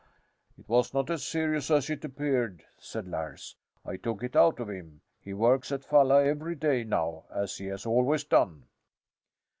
"It 0.57 0.67
was 0.67 0.95
not 0.95 1.11
as 1.11 1.23
serious 1.23 1.69
as 1.69 1.87
it 1.87 2.03
appeared," 2.03 2.63
said 2.79 3.07
Lars. 3.07 3.55
"I 3.85 3.97
took 3.97 4.23
it 4.23 4.35
out 4.35 4.59
of 4.59 4.67
him. 4.67 5.01
He 5.19 5.31
works 5.31 5.71
at 5.71 5.85
Falla 5.85 6.23
every 6.25 6.55
day 6.55 6.83
now, 6.83 7.25
as 7.31 7.57
he 7.59 7.67
has 7.67 7.85
always 7.85 8.23
done." 8.23 8.63